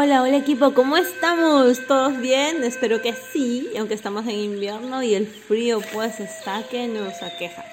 Hola, 0.00 0.22
hola 0.22 0.36
equipo, 0.36 0.74
¿cómo 0.74 0.96
estamos? 0.96 1.84
¿Todos 1.88 2.20
bien? 2.20 2.62
Espero 2.62 3.02
que 3.02 3.12
sí, 3.32 3.68
aunque 3.76 3.94
estamos 3.94 4.24
en 4.28 4.38
invierno 4.38 5.02
y 5.02 5.14
el 5.14 5.26
frío 5.26 5.80
pues 5.92 6.20
está 6.20 6.62
que 6.62 6.86
nos 6.86 7.20
aqueja. 7.20 7.64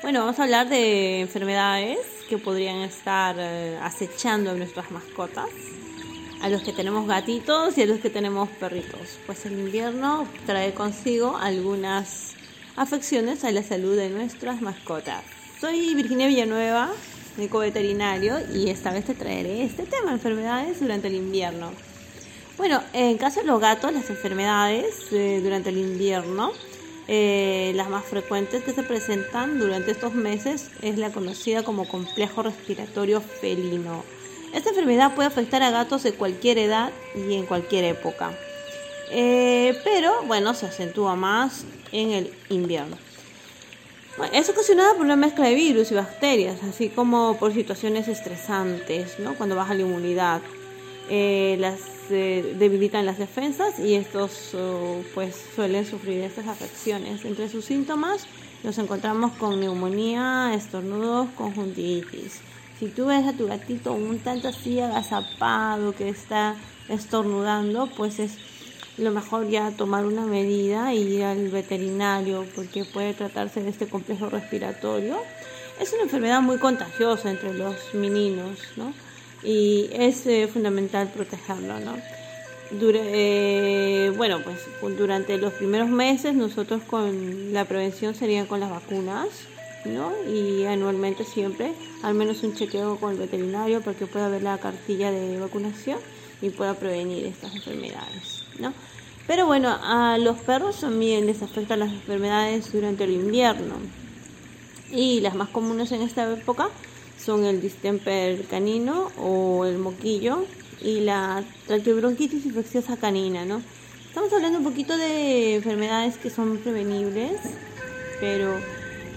Bueno, 0.00 0.20
vamos 0.20 0.38
a 0.38 0.44
hablar 0.44 0.70
de 0.70 1.20
enfermedades 1.20 1.98
que 2.30 2.38
podrían 2.38 2.76
estar 2.76 3.36
eh, 3.38 3.78
acechando 3.82 4.52
a 4.52 4.54
nuestras 4.54 4.90
mascotas, 4.90 5.50
a 6.40 6.48
los 6.48 6.62
que 6.62 6.72
tenemos 6.72 7.06
gatitos 7.06 7.76
y 7.76 7.82
a 7.82 7.86
los 7.86 8.00
que 8.00 8.08
tenemos 8.08 8.48
perritos. 8.48 9.18
Pues 9.26 9.44
el 9.44 9.58
invierno 9.58 10.26
trae 10.46 10.72
consigo 10.72 11.36
algunas 11.36 12.36
afecciones 12.76 13.44
a 13.44 13.50
la 13.50 13.62
salud 13.62 13.94
de 13.94 14.08
nuestras 14.08 14.62
mascotas. 14.62 15.22
Soy 15.60 15.94
Virginia 15.94 16.26
Villanueva, 16.26 16.90
médico 17.36 17.58
veterinario, 17.58 18.38
y 18.52 18.70
esta 18.70 18.92
vez 18.92 19.04
te 19.04 19.14
traeré 19.14 19.64
este 19.64 19.84
tema, 19.84 20.12
enfermedades 20.12 20.80
durante 20.80 21.08
el 21.08 21.14
invierno. 21.14 21.70
Bueno, 22.56 22.82
en 22.92 23.18
caso 23.18 23.40
de 23.40 23.46
los 23.46 23.60
gatos, 23.60 23.92
las 23.92 24.08
enfermedades 24.08 25.08
eh, 25.12 25.40
durante 25.42 25.68
el 25.68 25.78
invierno, 25.78 26.52
eh, 27.08 27.72
las 27.76 27.88
más 27.90 28.04
frecuentes 28.04 28.64
que 28.64 28.72
se 28.72 28.82
presentan 28.82 29.58
durante 29.58 29.90
estos 29.90 30.14
meses 30.14 30.70
es 30.82 30.96
la 30.98 31.10
conocida 31.10 31.62
como 31.62 31.86
complejo 31.86 32.42
respiratorio 32.42 33.20
felino. 33.20 34.04
Esta 34.54 34.70
enfermedad 34.70 35.14
puede 35.14 35.28
afectar 35.28 35.62
a 35.62 35.70
gatos 35.70 36.02
de 36.02 36.12
cualquier 36.12 36.58
edad 36.58 36.90
y 37.14 37.34
en 37.34 37.44
cualquier 37.44 37.84
época, 37.84 38.32
eh, 39.10 39.78
pero 39.84 40.22
bueno, 40.24 40.54
se 40.54 40.66
acentúa 40.66 41.14
más 41.14 41.64
en 41.92 42.10
el 42.10 42.32
invierno 42.48 42.96
es 44.32 44.48
ocasionada 44.48 44.94
por 44.94 45.04
una 45.04 45.16
mezcla 45.16 45.46
de 45.46 45.54
virus 45.54 45.90
y 45.92 45.94
bacterias, 45.94 46.62
así 46.62 46.88
como 46.88 47.36
por 47.38 47.52
situaciones 47.52 48.08
estresantes, 48.08 49.18
¿no? 49.18 49.34
cuando 49.34 49.56
baja 49.56 49.74
la 49.74 49.82
inmunidad. 49.82 50.40
Eh, 51.08 51.56
las 51.60 51.78
eh, 52.10 52.54
debilitan 52.58 53.06
las 53.06 53.18
defensas 53.18 53.78
y 53.78 53.94
estos 53.94 54.54
oh, 54.54 55.02
pues 55.14 55.40
suelen 55.54 55.86
sufrir 55.86 56.20
estas 56.22 56.48
afecciones. 56.48 57.24
Entre 57.24 57.48
sus 57.48 57.64
síntomas 57.64 58.26
nos 58.64 58.78
encontramos 58.78 59.32
con 59.32 59.60
neumonía, 59.60 60.52
estornudos, 60.54 61.28
conjuntivitis. 61.36 62.40
Si 62.78 62.88
tú 62.88 63.06
ves 63.06 63.26
a 63.26 63.32
tu 63.32 63.46
gatito 63.46 63.92
un 63.92 64.18
tanto 64.18 64.48
así 64.48 64.80
agazapado 64.80 65.94
que 65.94 66.08
está 66.08 66.56
estornudando, 66.88 67.88
pues 67.96 68.18
es 68.18 68.32
lo 68.98 69.10
mejor 69.10 69.48
ya 69.48 69.70
tomar 69.70 70.06
una 70.06 70.26
medida 70.26 70.94
y 70.94 71.16
ir 71.16 71.24
al 71.24 71.48
veterinario 71.48 72.46
porque 72.54 72.84
puede 72.84 73.14
tratarse 73.14 73.62
de 73.62 73.70
este 73.70 73.86
complejo 73.86 74.30
respiratorio. 74.30 75.18
Es 75.80 75.92
una 75.92 76.02
enfermedad 76.02 76.40
muy 76.40 76.58
contagiosa 76.58 77.30
entre 77.30 77.52
los 77.54 77.76
meninos, 77.92 78.58
¿no? 78.76 78.92
Y 79.42 79.90
es 79.92 80.26
eh, 80.26 80.48
fundamental 80.50 81.08
protegerlo, 81.08 81.78
¿no? 81.80 81.94
Eh, 82.72 84.12
bueno, 84.16 84.40
pues 84.42 84.96
durante 84.96 85.38
los 85.38 85.52
primeros 85.52 85.88
meses 85.88 86.34
nosotros 86.34 86.82
con 86.82 87.52
la 87.52 87.64
prevención 87.64 88.14
sería 88.14 88.46
con 88.46 88.60
las 88.60 88.70
vacunas, 88.70 89.28
¿no? 89.84 90.12
Y 90.28 90.64
anualmente 90.64 91.24
siempre, 91.24 91.72
al 92.02 92.14
menos 92.14 92.42
un 92.42 92.54
chequeo 92.54 92.96
con 92.96 93.12
el 93.12 93.18
veterinario 93.18 93.82
para 93.82 93.96
que 93.96 94.06
pueda 94.06 94.28
ver 94.28 94.42
la 94.42 94.58
cartilla 94.58 95.10
de 95.10 95.38
vacunación 95.38 95.98
y 96.42 96.50
pueda 96.50 96.74
prevenir 96.74 97.26
estas 97.26 97.54
enfermedades, 97.54 98.45
Pero 99.26 99.46
bueno, 99.46 99.76
a 99.82 100.18
los 100.18 100.38
perros 100.38 100.80
también 100.80 101.26
les 101.26 101.42
afectan 101.42 101.80
las 101.80 101.92
enfermedades 101.92 102.72
durante 102.72 103.04
el 103.04 103.12
invierno. 103.12 103.74
Y 104.90 105.20
las 105.20 105.34
más 105.34 105.48
comunes 105.48 105.90
en 105.92 106.02
esta 106.02 106.32
época 106.32 106.68
son 107.22 107.44
el 107.44 107.60
distemper 107.60 108.44
canino 108.46 109.10
o 109.18 109.64
el 109.64 109.78
moquillo 109.78 110.44
y 110.80 111.00
la 111.00 111.42
traqueobronquitis 111.66 112.46
infecciosa 112.46 112.96
canina, 112.96 113.44
¿no? 113.44 113.62
Estamos 114.08 114.32
hablando 114.32 114.58
un 114.58 114.64
poquito 114.64 114.96
de 114.96 115.56
enfermedades 115.56 116.16
que 116.18 116.30
son 116.30 116.58
prevenibles, 116.58 117.32
pero 118.20 118.58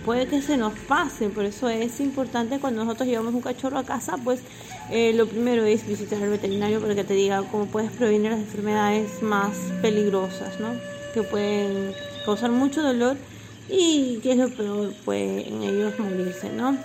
puede 0.06 0.28
que 0.28 0.42
se 0.42 0.58
nos 0.58 0.74
pase, 0.74 1.30
por 1.30 1.46
eso 1.46 1.70
es 1.70 2.00
importante 2.00 2.60
cuando 2.60 2.84
nosotros 2.84 3.08
llevamos 3.08 3.34
un 3.34 3.42
cachorro 3.42 3.78
a 3.78 3.84
casa, 3.84 4.18
pues 4.18 4.42
eh, 4.90 5.14
lo 5.14 5.28
primero 5.28 5.64
es 5.66 5.88
visitar 5.88 6.22
al 6.22 6.30
veterinario 6.30 6.82
para 6.82 6.96
que 6.96 7.04
te 7.04 7.14
diga 7.14 7.44
cómo 7.52 7.66
puedes 7.66 7.92
prevenir 7.92 8.32
las 8.32 8.40
enfermedades 8.40 9.22
más 9.22 9.58
peligrosas, 9.82 10.59
¿no? 10.59 10.70
Que 11.14 11.24
pueden 11.24 11.94
causar 12.26 12.52
mucho 12.52 12.82
dolor 12.82 13.18
y 13.70 14.20
que 14.24 14.32
es 14.32 14.38
lo 14.38 14.50
peor, 14.50 14.94
pues 15.06 15.48
en 15.48 15.64
ellos 15.64 16.00
morirse, 16.00 16.50
¿no? 16.50 16.78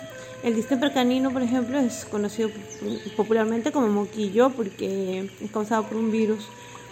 El 0.43 0.55
distemper 0.55 0.93
canino, 0.93 1.33
por 1.33 1.43
ejemplo, 1.43 1.79
es 1.79 2.05
conocido 2.05 2.51
popularmente 3.17 3.73
como 3.73 3.89
moquillo 3.89 4.51
porque 4.51 5.31
es 5.41 5.51
causado 5.51 5.85
por 5.85 5.97
un 5.97 6.11
virus 6.11 6.47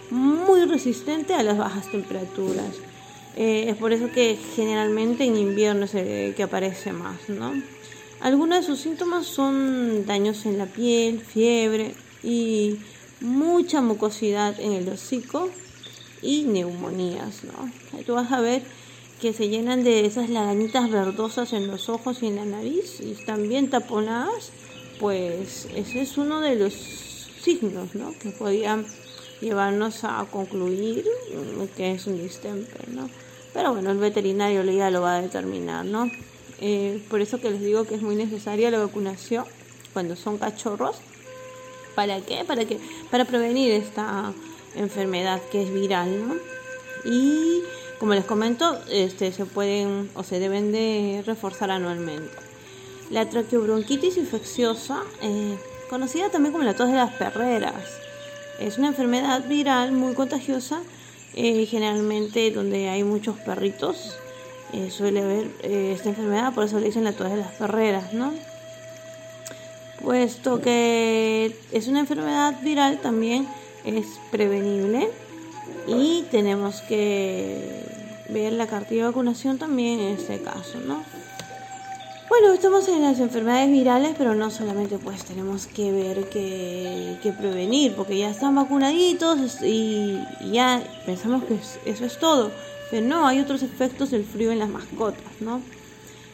muy 0.09 0.65
resistente 0.65 1.35
a 1.35 1.43
las 1.43 1.57
bajas 1.57 1.91
temperaturas. 1.91 2.92
Eh, 3.35 3.65
es 3.69 3.77
por 3.77 3.93
eso 3.93 4.11
que 4.11 4.37
generalmente 4.55 5.23
en 5.23 5.35
invierno 5.35 5.85
es 5.85 5.95
el 5.95 6.35
que 6.35 6.43
aparece 6.43 6.93
más, 6.93 7.29
¿no? 7.29 7.53
Algunos 8.19 8.61
de 8.61 8.65
sus 8.65 8.79
síntomas 8.79 9.25
son 9.25 10.05
daños 10.05 10.45
en 10.45 10.57
la 10.57 10.67
piel, 10.67 11.19
fiebre 11.19 11.95
y 12.23 12.77
mucha 13.19 13.81
mucosidad 13.81 14.59
en 14.59 14.73
el 14.73 14.87
hocico 14.87 15.49
y 16.21 16.43
neumonías, 16.43 17.43
¿no? 17.43 17.99
Tú 18.05 18.13
vas 18.13 18.31
a 18.31 18.39
ver 18.39 18.61
que 19.19 19.33
se 19.33 19.49
llenan 19.49 19.83
de 19.83 20.05
esas 20.05 20.29
lagañitas 20.29 20.89
verdosas 20.91 21.53
en 21.53 21.67
los 21.67 21.89
ojos 21.89 22.21
y 22.21 22.27
en 22.27 22.35
la 22.35 22.45
nariz 22.45 22.99
y 22.99 23.11
están 23.11 23.47
bien 23.49 23.69
taponadas, 23.69 24.51
pues 24.99 25.67
ese 25.75 26.01
es 26.01 26.17
uno 26.17 26.39
de 26.39 26.55
los 26.55 26.73
signos, 27.41 27.95
¿no? 27.95 28.13
Que 28.19 28.29
podían 28.29 28.85
llevarnos 29.43 30.03
a 30.03 30.25
concluir 30.31 31.05
que 31.75 31.91
es 31.91 32.07
un 32.07 32.21
distemper, 32.21 32.89
¿no? 32.89 33.09
Pero 33.53 33.73
bueno, 33.73 33.91
el 33.91 33.97
veterinario 33.97 34.63
ya 34.63 34.89
lo 34.89 35.01
va 35.01 35.17
a 35.17 35.21
determinar, 35.21 35.85
¿no? 35.85 36.09
Eh, 36.59 37.03
por 37.09 37.21
eso 37.21 37.39
que 37.39 37.51
les 37.51 37.61
digo 37.61 37.83
que 37.85 37.95
es 37.95 38.01
muy 38.01 38.15
necesaria 38.15 38.71
la 38.71 38.79
vacunación 38.79 39.45
cuando 39.91 40.15
son 40.15 40.37
cachorros. 40.37 40.95
¿Para 41.93 42.21
qué? 42.21 42.43
Para 42.45 42.65
que 42.65 42.79
para 43.11 43.25
prevenir 43.25 43.71
esta 43.71 44.33
enfermedad 44.75 45.39
que 45.51 45.61
es 45.61 45.71
viral, 45.71 46.27
¿no? 46.27 46.35
Y 47.05 47.61
como 47.99 48.15
les 48.15 48.25
comento, 48.25 48.79
este 48.89 49.31
se 49.31 49.45
pueden 49.45 50.09
o 50.15 50.23
se 50.23 50.39
deben 50.39 50.71
de 50.71 51.23
reforzar 51.25 51.69
anualmente. 51.69 52.31
La 53.11 53.29
traqueobronquitis 53.29 54.17
infecciosa, 54.17 55.03
eh, 55.21 55.57
conocida 55.89 56.29
también 56.29 56.53
como 56.53 56.63
la 56.63 56.73
tos 56.73 56.89
de 56.89 56.95
las 56.95 57.13
perreras, 57.13 58.02
es 58.59 58.77
una 58.77 58.87
enfermedad 58.87 59.47
viral 59.47 59.91
muy 59.91 60.13
contagiosa, 60.13 60.81
eh, 61.35 61.65
generalmente 61.65 62.51
donde 62.51 62.89
hay 62.89 63.03
muchos 63.03 63.37
perritos 63.37 64.17
eh, 64.73 64.89
suele 64.89 65.21
haber 65.21 65.51
eh, 65.61 65.93
esta 65.95 66.09
enfermedad, 66.09 66.51
por 66.51 66.63
eso 66.63 66.79
le 66.79 66.87
dicen 66.87 67.03
la 67.03 67.13
tos 67.13 67.29
de 67.29 67.37
las 67.37 67.51
perreras, 67.51 68.11
¿no? 68.11 68.33
Puesto 70.01 70.61
que 70.61 71.55
es 71.71 71.87
una 71.87 71.99
enfermedad 71.99 72.59
viral, 72.63 72.99
también 72.99 73.47
es 73.85 74.07
prevenible 74.31 75.09
y 75.87 76.23
tenemos 76.31 76.81
que 76.81 77.85
ver 78.29 78.53
la 78.53 78.65
cartilla 78.65 79.03
de 79.03 79.07
vacunación 79.09 79.59
también 79.59 79.99
en 79.99 80.17
este 80.17 80.41
caso, 80.41 80.79
¿no? 80.79 81.03
Bueno, 82.35 82.51
estamos 82.51 82.87
en 82.87 83.03
las 83.03 83.19
enfermedades 83.19 83.69
virales, 83.69 84.15
pero 84.17 84.33
no 84.33 84.49
solamente 84.49 84.97
pues 84.97 85.23
tenemos 85.23 85.67
que 85.67 85.91
ver 85.91 86.29
que, 86.29 87.31
prevenir, 87.37 87.93
porque 87.93 88.17
ya 88.17 88.31
están 88.31 88.55
vacunaditos 88.55 89.61
y, 89.61 90.17
ya 90.51 90.83
pensamos 91.05 91.43
que 91.43 91.59
eso 91.85 92.05
es 92.05 92.17
todo, 92.17 92.49
pero 92.89 93.05
no, 93.05 93.27
hay 93.27 93.39
otros 93.39 93.61
efectos 93.61 94.09
del 94.09 94.25
frío 94.25 94.51
en 94.51 94.57
las 94.57 94.69
mascotas, 94.69 95.21
¿no? 95.41 95.61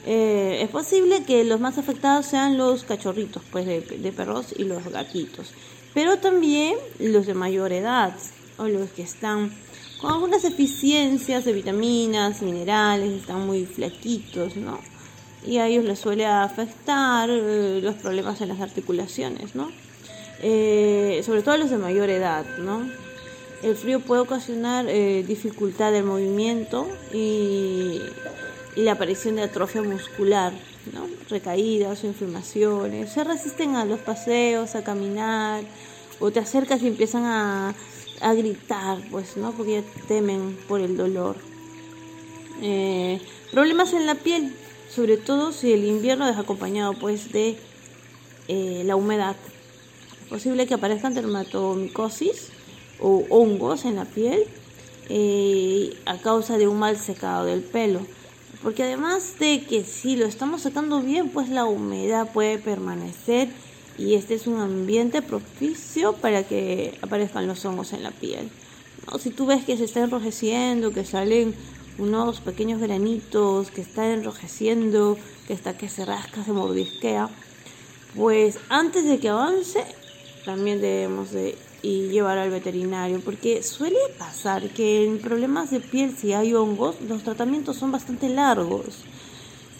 Eh, 0.06 0.60
es 0.62 0.70
posible 0.70 1.26
que 1.26 1.44
los 1.44 1.60
más 1.60 1.78
afectados 1.78 2.28
sean 2.28 2.58
los 2.58 2.86
cachorritos, 2.86 3.44
pues 3.52 3.66
de, 3.66 3.82
de 3.82 4.12
perros 4.14 4.56
y 4.58 4.64
los 4.64 4.82
gatitos, 4.86 5.52
pero 5.94 6.18
también 6.18 6.78
los 7.00 7.28
de 7.28 7.34
mayor 7.34 7.74
edad 7.74 8.16
o 8.58 8.70
los 8.70 8.90
que 8.92 9.02
están 9.02 9.52
con 10.00 10.14
algunas 10.14 10.44
deficiencias 10.44 11.44
de 11.44 11.52
vitaminas, 11.52 12.42
minerales, 12.42 13.12
están 13.12 13.46
muy 13.46 13.66
flaquitos, 13.66 14.56
¿no? 14.56 14.80
Y 15.46 15.58
a 15.58 15.68
ellos 15.68 15.86
les 15.86 16.00
suele 16.00 16.26
afectar 16.26 17.30
eh, 17.30 17.80
los 17.82 17.96
problemas 17.96 18.42
en 18.42 18.50
las 18.50 18.60
articulaciones, 18.60 19.56
¿no? 19.56 19.72
Eh, 20.42 21.22
sobre 21.26 21.42
todo 21.42 21.58
los 21.58 21.70
de 21.70 21.78
mayor 21.78 22.10
edad, 22.10 22.46
¿no? 22.60 22.90
El 23.64 23.76
frío 23.76 24.00
puede 24.00 24.22
ocasionar 24.22 24.86
eh, 24.88 25.24
dificultad 25.28 25.92
del 25.92 26.06
movimiento 26.06 26.88
y, 27.14 28.00
la 28.76 28.94
aparición 28.94 29.36
de 29.36 29.42
atrofia 29.42 29.82
muscular, 29.82 30.54
¿no? 30.94 31.08
Recaídas 31.30 32.04
o 32.04 32.08
inflamaciones. 32.08 33.12
Se 33.12 33.26
resisten 33.26 33.76
a 33.76 33.84
los 33.84 34.00
paseos, 34.00 34.76
a 34.76 34.84
caminar, 34.84 35.64
o 36.22 36.32
te 36.32 36.40
acercas 36.40 36.82
y 36.82 36.88
empiezan 36.88 37.26
a, 37.26 37.76
a 38.22 38.34
gritar, 38.34 39.00
pues, 39.12 39.36
¿no? 39.36 39.52
Porque 39.52 39.82
ya 39.82 39.84
temen 40.08 40.58
por 40.70 40.80
el 40.80 40.96
dolor. 40.96 41.36
problemas 43.52 43.92
en 43.92 44.06
la 44.06 44.16
piel, 44.16 44.54
sobre 44.94 45.18
todo 45.18 45.52
si 45.52 45.72
el 45.72 45.86
invierno 45.86 46.28
es 46.28 46.38
acompañado 46.38 46.94
pues 46.94 47.32
de 47.32 47.58
eh, 48.48 48.84
la 48.86 48.96
humedad. 48.96 49.36
posible 50.30 50.68
que 50.68 50.76
aparezcan 50.76 51.14
dermatomicosis 51.14 52.50
o 53.00 53.26
hongos 53.30 53.86
en 53.86 53.96
la 53.96 54.06
piel 54.06 54.44
eh, 55.10 55.98
a 56.06 56.18
causa 56.18 56.58
de 56.58 56.68
un 56.68 56.78
mal 56.78 56.98
secado 56.98 57.46
del 57.46 57.62
pelo. 57.62 58.02
Porque 58.62 58.84
además 58.84 59.40
de 59.40 59.64
que 59.64 59.84
si 59.84 60.16
lo 60.16 60.26
estamos 60.26 60.62
secando 60.62 61.02
bien, 61.02 61.30
pues 61.30 61.50
la 61.50 61.66
humedad 61.66 62.32
puede 62.34 62.58
permanecer 62.58 63.50
y 63.98 64.16
este 64.16 64.36
es 64.36 64.48
un 64.48 64.60
ambiente 64.60 65.22
propicio 65.22 66.14
para 66.14 66.44
que 66.44 66.98
aparezcan 67.02 67.48
los 67.48 67.64
hongos 67.66 67.94
en 67.94 68.04
la 68.04 68.12
piel. 68.12 68.50
Si 69.20 69.32
tú 69.32 69.46
ves 69.46 69.64
que 69.66 69.78
se 69.78 69.86
está 69.86 70.02
enrojeciendo, 70.02 70.92
que 70.92 71.06
salen 71.06 71.56
unos 72.00 72.40
pequeños 72.40 72.80
granitos, 72.80 73.70
que 73.72 73.82
está 73.82 74.12
enrojeciendo, 74.12 75.18
que 75.48 75.54
está 75.54 75.78
que 75.78 75.90
se 75.90 76.06
rasca, 76.06 76.44
se 76.44 76.52
mordisquea, 76.52 77.30
pues 78.16 78.58
antes 78.70 79.06
de 79.06 79.20
que 79.20 79.30
avance, 79.30 79.84
también 80.46 80.82
debemos 80.82 81.32
de 81.32 81.58
llevar 81.84 82.38
al 82.38 82.50
veterinario, 82.50 83.22
porque 83.22 83.64
suele 83.64 84.00
pasar 84.18 84.70
que 84.70 85.06
en 85.06 85.20
problemas 85.20 85.72
de 85.72 85.80
piel, 85.80 86.16
si 86.18 86.34
hay 86.34 86.54
hongos, 86.54 86.96
los 87.08 87.24
tratamientos 87.24 87.78
son 87.78 87.92
bastante 87.92 88.30
largos. 88.30 89.04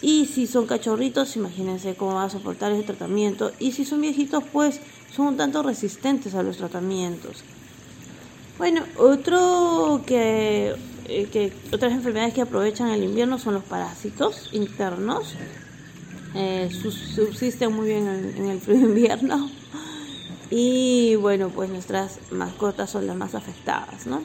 Y 0.02 0.26
si 0.26 0.46
son 0.46 0.66
cachorritos, 0.66 1.36
imagínense 1.36 1.94
cómo 1.94 2.14
va 2.14 2.24
a 2.24 2.30
soportar 2.30 2.72
ese 2.72 2.84
tratamiento. 2.84 3.52
Y 3.58 3.72
si 3.72 3.84
son 3.84 4.00
viejitos, 4.00 4.44
pues 4.50 4.80
son 5.14 5.26
un 5.26 5.36
tanto 5.36 5.62
resistentes 5.62 6.34
a 6.34 6.42
los 6.42 6.56
tratamientos. 6.56 7.44
Bueno, 8.56 8.82
otro 8.96 10.02
que, 10.06 10.74
eh, 11.10 11.52
otras 11.72 11.92
enfermedades 11.92 12.34
que 12.34 12.42
aprovechan 12.42 12.90
el 12.90 13.02
invierno 13.02 13.38
son 13.38 13.54
los 13.54 13.64
parásitos 13.64 14.50
internos. 14.52 15.34
Eh, 16.34 16.70
subsisten 16.72 17.72
muy 17.72 17.88
bien 17.88 18.06
en, 18.36 18.48
el 18.48 18.60
frío 18.60 18.80
invierno. 18.80 19.50
Y 20.52 21.14
bueno, 21.14 21.50
pues 21.50 21.70
nuestras 21.70 22.18
mascotas 22.32 22.90
son 22.90 23.06
las 23.06 23.14
más 23.14 23.36
afectadas, 23.36 24.08
¿no? 24.08 24.20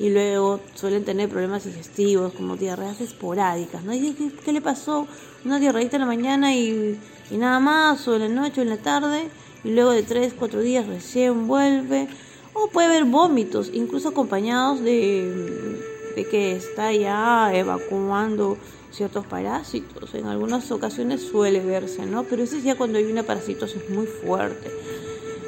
y 0.00 0.08
luego 0.08 0.60
suelen 0.74 1.04
tener 1.04 1.28
problemas 1.28 1.64
digestivos 1.64 2.32
como 2.32 2.56
diarreas 2.56 3.00
esporádicas, 3.02 3.84
¿no? 3.84 3.92
¿Y 3.92 4.14
qué, 4.44 4.52
le 4.52 4.62
pasó? 4.62 5.06
Una 5.44 5.60
diarreita 5.60 5.96
en 5.96 6.00
la 6.00 6.06
mañana 6.06 6.56
y, 6.56 6.98
nada 7.30 7.60
más, 7.60 8.08
o 8.08 8.16
en 8.16 8.22
la 8.22 8.28
noche 8.28 8.60
o 8.60 8.64
en 8.64 8.70
la 8.70 8.78
tarde, 8.78 9.28
y 9.62 9.70
luego 9.70 9.90
de 9.90 10.02
3, 10.02 10.32
4 10.38 10.60
días 10.60 10.86
recién 10.86 11.46
vuelve. 11.46 12.08
O 12.54 12.68
puede 12.68 12.88
haber 12.88 13.04
vómitos, 13.04 13.70
incluso 13.72 14.08
acompañados 14.08 14.80
de 14.80 15.78
que 16.26 16.52
está 16.52 16.92
ya 16.92 17.50
evacuando 17.54 18.58
ciertos 18.92 19.26
parásitos. 19.26 20.14
En 20.14 20.26
algunas 20.26 20.70
ocasiones 20.70 21.22
suele 21.22 21.60
verse, 21.60 22.06
¿no? 22.06 22.24
Pero 22.24 22.42
eso 22.42 22.56
es 22.56 22.64
ya 22.64 22.76
cuando 22.76 22.98
hay 22.98 23.04
una 23.04 23.22
parasitosis 23.22 23.88
muy 23.90 24.06
fuerte. 24.06 24.70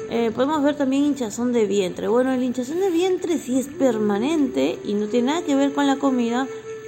Eh, 0.09 0.31
podemos 0.33 0.63
ver 0.63 0.75
también 0.75 1.03
hinchazón 1.05 1.53
de 1.53 1.65
vientre. 1.65 2.07
Bueno, 2.07 2.31
el 2.31 2.43
hinchazón 2.43 2.79
de 2.79 2.91
vientre 2.91 3.37
si 3.37 3.59
es 3.59 3.67
permanente 3.67 4.79
y 4.83 4.93
no 4.93 5.07
tiene 5.07 5.27
nada 5.27 5.41
que 5.43 5.55
ver 5.55 5.73
con 5.73 5.87
la 5.87 5.97
comida, 5.97 6.47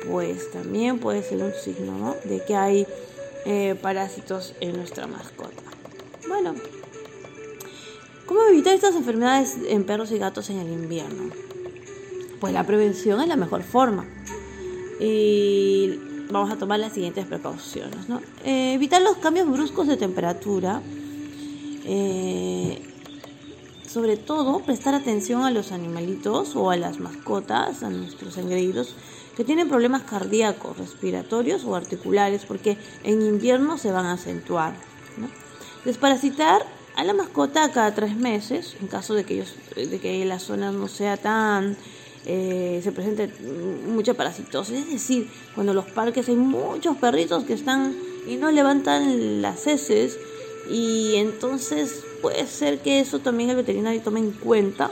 pues 0.09 0.51
también 0.51 0.99
puede 0.99 1.23
ser 1.23 1.41
un 1.41 1.53
signo 1.53 2.15
de 2.23 2.43
que 2.43 2.55
hay 2.55 2.87
eh, 3.45 3.75
parásitos 3.81 4.53
en 4.59 4.77
nuestra 4.77 5.07
mascota. 5.07 5.63
Bueno, 6.27 6.55
¿cómo 8.25 8.41
evitar 8.49 8.73
estas 8.73 8.95
enfermedades 8.95 9.57
en 9.67 9.85
perros 9.85 10.11
y 10.11 10.19
gatos 10.19 10.49
en 10.49 10.59
el 10.59 10.71
invierno? 10.71 11.31
Pues 12.39 12.53
la 12.53 12.65
prevención 12.65 13.21
es 13.21 13.27
la 13.27 13.35
mejor 13.35 13.63
forma. 13.63 14.05
Y 14.99 15.99
vamos 16.31 16.51
a 16.51 16.57
tomar 16.57 16.79
las 16.79 16.93
siguientes 16.93 17.25
precauciones. 17.25 18.09
¿no? 18.09 18.21
Eh, 18.43 18.73
evitar 18.73 19.01
los 19.01 19.17
cambios 19.17 19.49
bruscos 19.49 19.87
de 19.87 19.97
temperatura. 19.97 20.81
Eh, 21.85 22.81
sobre 23.95 24.17
todo 24.17 24.59
prestar 24.59 24.93
atención 24.93 25.43
a 25.43 25.51
los 25.51 25.71
animalitos 25.71 26.57
o 26.57 26.69
a 26.69 26.75
las 26.75 26.99
mascotas, 26.99 27.81
a 27.81 27.89
nuestros 27.89 28.37
engreídos 28.37 28.93
que 29.37 29.43
tienen 29.45 29.69
problemas 29.69 30.03
cardíacos, 30.03 30.77
respiratorios 30.77 31.63
o 31.65 31.75
articulares, 31.75 32.43
porque 32.45 32.77
en 33.03 33.21
invierno 33.21 33.77
se 33.77 33.91
van 33.91 34.05
a 34.05 34.13
acentuar. 34.13 34.73
Desparasitar 35.83 36.65
a 36.95 37.03
la 37.03 37.13
mascota 37.13 37.71
cada 37.71 37.93
tres 37.93 38.15
meses, 38.15 38.75
en 38.81 38.87
caso 38.87 39.13
de 39.13 39.23
que, 39.23 39.35
ellos, 39.35 39.55
de 39.75 39.99
que 39.99 40.25
la 40.25 40.39
zona 40.39 40.71
no 40.71 40.87
sea 40.87 41.17
tan 41.17 41.77
eh, 42.25 42.81
se 42.83 42.91
presente 42.91 43.29
mucha 43.87 44.13
parasitosis. 44.13 44.79
Es 44.79 44.91
decir, 44.91 45.29
cuando 45.53 45.71
en 45.71 45.77
los 45.77 45.85
parques 45.85 46.27
hay 46.27 46.35
muchos 46.35 46.97
perritos 46.97 47.43
que 47.43 47.53
están 47.53 47.95
y 48.27 48.35
no 48.35 48.51
levantan 48.51 49.41
las 49.41 49.67
heces 49.67 50.17
y 50.69 51.15
entonces 51.15 52.03
puede 52.21 52.47
ser 52.47 52.79
que 52.79 52.99
eso 52.99 53.19
también 53.19 53.51
el 53.51 53.55
veterinario 53.55 54.01
tome 54.01 54.19
en 54.19 54.31
cuenta, 54.31 54.89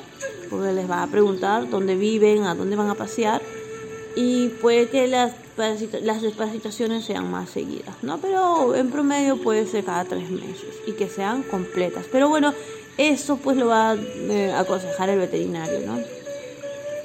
porque 0.49 0.71
les 0.71 0.89
va 0.89 1.01
a 1.01 1.07
preguntar 1.07 1.69
dónde 1.69 1.95
viven, 1.95 2.43
a 2.43 2.53
dónde 2.53 2.75
van 2.75 2.89
a 2.89 2.95
pasear, 2.95 3.41
y 4.15 4.49
puede 4.49 4.87
que 4.89 5.07
las, 5.07 5.33
las 6.03 6.21
desparasitaciones 6.21 7.05
sean 7.05 7.31
más 7.31 7.49
seguidas, 7.49 7.95
¿no? 8.03 8.19
Pero 8.19 8.75
en 8.75 8.91
promedio 8.91 9.41
puede 9.41 9.65
ser 9.65 9.83
cada 9.83 10.05
tres 10.05 10.29
meses 10.29 10.75
y 10.85 10.91
que 10.91 11.09
sean 11.09 11.41
completas. 11.41 12.05
Pero 12.11 12.29
bueno, 12.29 12.53
eso 12.97 13.37
pues 13.37 13.57
lo 13.57 13.67
va 13.67 13.91
a 13.91 13.95
eh, 13.95 14.53
aconsejar 14.53 15.09
el 15.09 15.17
veterinario, 15.17 15.79
¿no? 15.87 16.22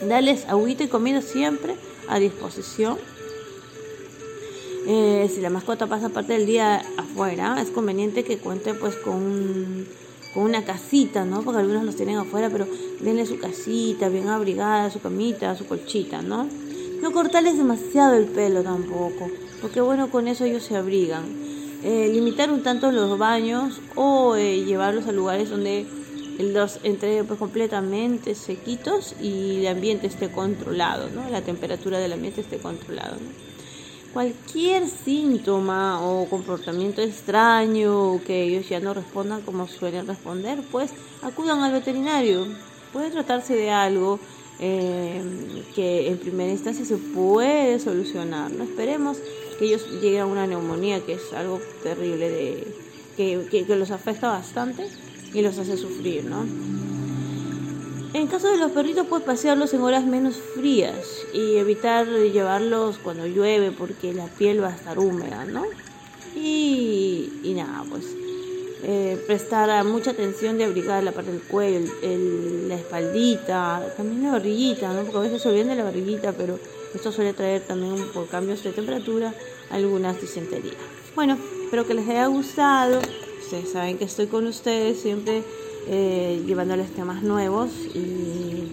Darles 0.03 0.47
agüita 0.47 0.85
y 0.85 0.89
comida 0.89 1.23
siempre 1.23 1.75
a 2.09 2.19
disposición 2.19 2.99
eh, 4.91 5.31
si 5.31 5.43
la 5.43 5.51
mascota 5.51 5.87
pasa 5.87 6.09
parte 6.09 6.33
del 6.33 6.47
día 6.47 6.83
afuera, 6.97 7.61
es 7.61 7.69
conveniente 7.69 8.25
que 8.25 8.39
cuente 8.39 8.73
pues 8.73 8.97
con, 8.97 9.87
con 10.33 10.45
una 10.45 10.65
casita, 10.65 11.27
¿no? 11.27 11.43
Porque 11.43 11.61
algunos 11.61 11.85
los 11.85 11.95
tienen 11.95 12.17
afuera, 12.17 12.49
pero 12.49 12.67
denle 13.01 13.27
su 13.27 13.39
casita 13.39 14.09
bien 14.09 14.29
abrigada, 14.29 14.91
su 14.91 15.01
camita, 15.01 15.55
su 15.57 15.67
colchita, 15.67 16.23
¿no? 16.23 16.49
No 17.03 17.13
cortarles 17.13 17.59
demasiado 17.59 18.15
el 18.15 18.25
pelo 18.25 18.63
tampoco, 18.63 19.31
porque 19.61 19.83
bueno, 19.83 20.11
con 20.11 20.27
eso 20.27 20.47
ellos 20.47 20.63
se 20.63 20.75
abrigan. 20.75 21.25
Eh, 21.85 22.11
limitar 22.11 22.51
un 22.51 22.63
tanto 22.63 22.91
los 22.91 23.19
baños 23.19 23.83
o 23.95 24.37
eh, 24.37 24.65
llevarlos 24.65 25.07
a 25.07 25.13
lugares 25.13 25.51
donde 25.51 25.87
los 26.39 26.79
entre 26.85 27.25
pues, 27.25 27.39
completamente 27.39 28.35
sequitos 28.35 29.15
y 29.21 29.61
el 29.61 29.67
ambiente 29.67 30.07
esté 30.07 30.31
controlado, 30.31 31.11
¿no? 31.11 31.29
La 31.29 31.43
temperatura 31.43 31.99
del 31.99 32.13
ambiente 32.13 32.41
esté 32.41 32.59
controlado, 32.59 33.17
cualquier 34.13 34.89
síntoma 34.89 36.01
o 36.01 36.29
comportamiento 36.29 37.03
extraño 37.03 38.21
que 38.25 38.45
ellos 38.45 38.69
ya 38.69 38.81
no 38.81 38.95
respondan 38.95 39.43
como 39.43 39.67
suelen 39.67 40.07
responder, 40.07 40.61
pues 40.71 40.91
acudan 41.23 41.61
al 41.61 41.73
veterinario. 41.73 42.47
Puede 42.93 43.11
tratarse 43.11 43.55
de 43.55 43.71
algo 43.71 44.19
eh, 44.61 45.21
que 45.75 46.09
en 46.09 46.19
primera 46.19 46.51
instancia 46.51 46.85
se 46.85 46.97
puede 46.97 47.79
solucionar. 47.81 48.51
No 48.51 48.65
esperemos 48.65 49.19
que 49.59 49.67
ellos 49.67 49.87
lleguen 50.01 50.23
a 50.23 50.27
una 50.27 50.47
neumonía, 50.47 51.05
que 51.05 51.15
es 51.15 51.33
algo 51.35 51.61
terrible, 51.83 52.31
de, 52.31 52.75
que, 53.17 53.47
que, 53.51 53.67
que 53.67 53.77
los 53.77 53.91
afecta 53.91 54.29
bastante 54.29 54.89
y 55.33 55.43
los 55.43 55.59
hace 55.59 55.77
sufrir, 55.77 56.25
¿no? 56.25 56.47
En 58.15 58.27
caso 58.27 58.51
de 58.51 58.57
los 58.57 58.73
perritos, 58.73 59.07
puedes 59.07 59.27
pasearlos 59.27 59.75
en 59.75 59.83
horas 59.83 60.05
menos 60.05 60.37
frías 60.55 61.07
y 61.35 61.57
evitar 61.57 62.07
llevarlos 62.07 62.99
cuando 62.99 63.27
llueve 63.27 63.71
porque 63.71 64.15
la 64.15 64.27
piel 64.27 64.63
va 64.63 64.69
a 64.69 64.77
estar 64.77 64.99
húmeda, 64.99 65.45
¿no? 65.45 65.65
Y, 66.35 67.33
y 67.43 67.55
nada, 67.55 67.85
pues 67.89 68.05
eh, 68.83 69.23
prestar 69.27 69.85
mucha 69.85 70.13
atención 70.13 70.57
de 70.57 70.65
abrigar 70.65 71.03
la 71.03 71.11
parte 71.11 71.33
del 71.33 71.43
cuello, 71.43 71.81
la 72.69 72.77
espaldita, 72.77 73.93
también 73.97 74.23
la 74.23 74.33
barriguita, 74.33 74.93
¿no? 74.93 75.03
Porque 75.03 75.19
a 75.19 75.21
veces 75.23 75.43
se 75.43 75.49
olvidan 75.49 75.69
de 75.69 75.77
la 75.77 75.85
barriguita, 75.85 76.33
pero 76.33 76.59
esto 76.95 77.11
suele 77.11 77.33
traer 77.33 77.63
también 77.63 77.97
por 78.15 78.29
cambios 78.29 78.63
de 78.63 78.71
temperatura 78.71 79.35
algunas 79.71 80.21
disenterías. 80.21 80.77
Bueno, 81.17 81.37
espero 81.65 81.87
que 81.87 81.95
les 81.95 82.09
haya 82.09 82.27
gustado. 82.27 83.01
Ustedes 83.49 83.73
saben 83.73 83.97
que 83.97 84.05
estoy 84.05 84.27
con 84.27 84.47
ustedes 84.47 85.01
siempre 85.01 85.43
eh, 85.87 86.43
llevándoles 86.47 86.91
temas 86.95 87.23
nuevos 87.23 87.71
y, 87.95 88.69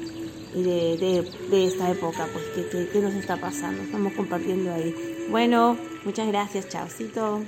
de, 0.53 1.65
esta 1.65 1.89
época, 1.89 2.27
pues 2.33 2.43
¿qué, 2.53 2.89
qué, 2.91 2.99
nos 2.99 3.13
está 3.13 3.37
pasando. 3.37 3.83
Estamos 3.83 4.11
compartiendo 4.11 4.73
ahí. 4.73 4.93
Bueno, 5.29 5.77
muchas 6.03 6.27
gracias, 6.27 6.67
chaucito. 6.67 7.39